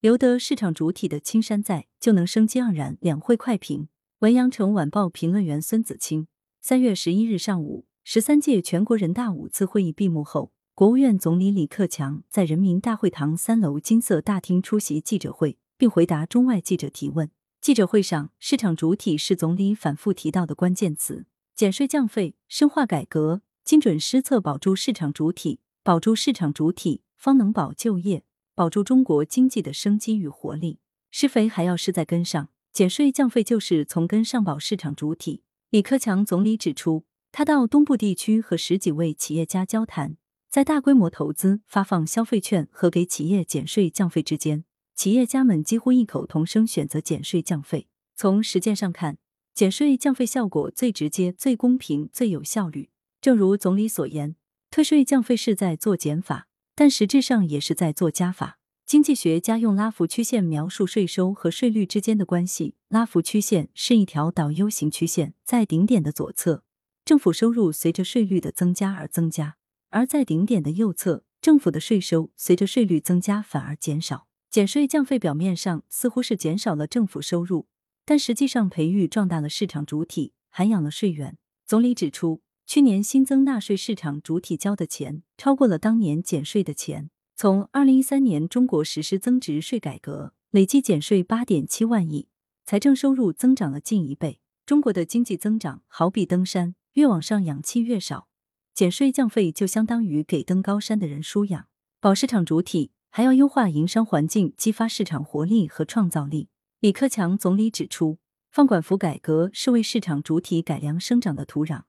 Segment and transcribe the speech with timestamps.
[0.00, 2.96] 留得市场主体的青山在，就能生机盎然。
[3.00, 3.88] 两会快评：
[4.20, 6.28] 文阳城晚报评论员孙子清。
[6.60, 17.28] 三月十一日上午，十三届全国人大五次会议闭幕后，国务院总理李克强在人民大会堂三楼金色大厅出席记者会，并回答中外记者提问。
[17.60, 21.26] 记者会上，市场主体是总理反复提到的关键词，
[21.56, 28.22] 减税降费、深化改革、精准施策，保住市场主体，保住市场主体，方能保就业。
[28.58, 30.80] 保住中国经济的生机与活力，
[31.12, 35.44] 施肥还要施在根上，减税降费就是从根上保市场主体。
[35.70, 40.16] 李克强总理指出，他到东部地区和十几位企业家交谈，
[40.50, 44.64] 在大规模投资、发放消费券和给企业减税降费之间，
[44.96, 47.86] 企业家们几乎异口同声选择减税降费。
[48.16, 49.18] 从实践上看，
[49.54, 52.90] 减税降费效果最直接、最公平、最有效率。
[53.20, 54.34] 正如总理所言，
[54.68, 56.47] 退税降费是在做减法。
[56.78, 58.60] 但实质上也是在做加法。
[58.86, 62.76] 经济学家用拉幅曲线描述税收和税率之间的关系。
[62.88, 66.62] 拉幅曲线是一条导 U 型曲线，在顶点的左侧，
[67.04, 69.56] 政府收入随着税率的增加而增加；
[69.90, 74.28] 而在顶点的右侧，政府的税收随着税率增加反而减少。
[74.48, 77.66] 减税降费表面上似乎是减少了政府收入，
[78.04, 81.38] 但实际上培育壮大了市场主体，涵养了税源。
[81.66, 82.40] 总理指出。
[82.68, 87.08] 去年新增纳税市场主体交的钱超过了当年减税的钱。
[87.34, 92.28] 从二零一三年中国实施增值税改革，累计减税八点七万亿，
[92.66, 94.40] 财政收入增长了近一倍。
[94.66, 98.28] 中国的经济增长好比登山，越往上氧气越少，
[98.74, 101.68] 减税降费就相当于给登高山的人输氧。
[102.02, 106.50] 保市场主体还要优化营商环境，激发市场活力和创造力。
[106.80, 108.18] 李克强总理指出，
[108.50, 111.84] 放管服改革是为市场主体改良生长的土壤。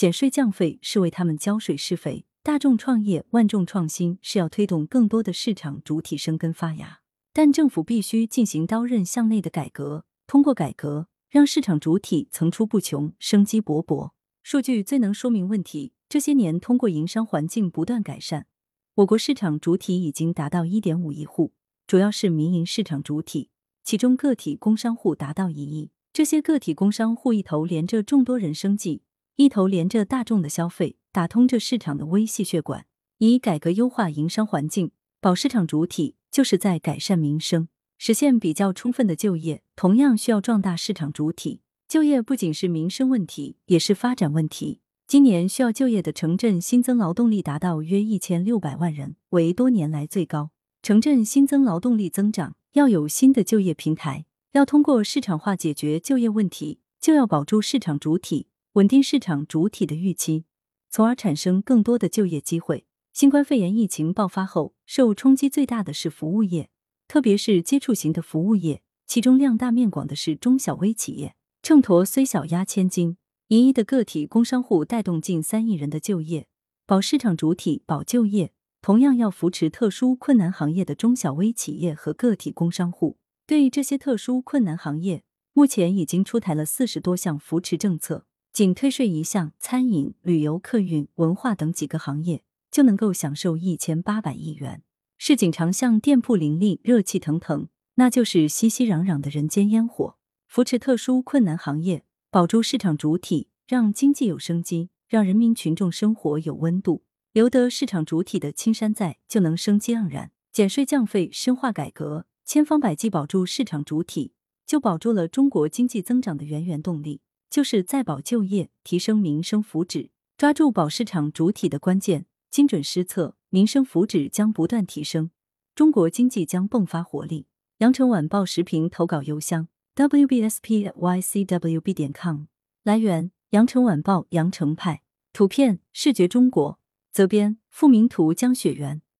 [0.00, 7.00] 减税降费是为他们浇水施肥，大众创业、万众创新是要推动更多的市场主体生根发芽。
[7.34, 14.12] 但政府必须进行刀刃向内的改革，通过改革让市场主体层出不穷、生机勃勃。
[14.42, 15.92] 数据最能说明问题。
[16.08, 18.46] 这些年，通过营商环境不断改善，
[18.94, 21.52] 我国市场主体已经达到一点五亿户，
[21.86, 23.50] 主要是民营市场主体，
[23.84, 25.90] 其中个体工商户达到一亿。
[26.10, 29.02] 这些个体工商户一头连着众多人生计。
[29.40, 32.84] 一头连着大众的消费，打通着市场的微细血管，
[33.16, 39.62] 以改革优化营商环境，保市场主体，就是在改善民生，实现比较充分的就业。
[39.74, 41.62] 同样需要壮大市场主体。
[41.88, 44.82] 就业不仅是民生问题，也是发展问题。
[45.06, 50.50] 今年需要就业的城镇新增劳动力达到约一千六百万人，为多年来最高。
[50.82, 58.48] 城镇新增劳动力增长，要有新的就业平台，要通过市场化解决就业问题，就要保住市场主体。
[58.74, 60.44] 稳定市场主体的预期，
[60.88, 62.86] 从而产生更多的就业机会。
[63.12, 66.70] 新冠肺炎疫情爆发后，受冲击最大的是服务业，
[67.08, 71.34] 特别是接触型的服务业，其中量大面广的是中小微企业。
[71.62, 73.16] 秤砣虽小压千斤，
[73.48, 76.46] 一亿的个体工商户带动近三亿人的就业，
[76.86, 83.18] 保市场主体，保就业，同样要扶持特殊困难行业的中小微企业和个体工商户。
[83.48, 88.26] 对这些特殊困难行业，目前已经出台了四十多项扶持政策。
[88.60, 94.82] 仅退税一项，餐饮、旅游、客运、文化等几个行业就能够享受一千八百亿元。
[95.16, 100.18] 市井长巷店铺林立，热气腾腾，那就是熙熙攘攘的人间烟火。
[100.46, 107.04] 扶持特殊困难行业，保住市场主体，让经济有生机，让人民群众生活有温度。
[107.32, 110.32] 留得市场主体的青山在，就能生机盎然。
[110.52, 114.34] 减税降费，深化改革，千方百计保住市场主体，
[114.66, 117.22] 就保住了中国经济增长的源源动力。
[117.50, 125.30] 就是在保就业、提升民生福祉，抓住保市场主体的关键，精准施策，民生福祉将不断提升，
[125.74, 127.46] 中国经济将迸发活力。
[127.78, 129.66] 羊城晚报时评投稿邮箱
[129.96, 132.44] ：wbspycwb 点 com。
[132.84, 135.02] 来源：羊城晚报羊城派。
[135.32, 136.78] 图片：视觉中国。
[137.10, 139.02] 责编：付明图，江雪源。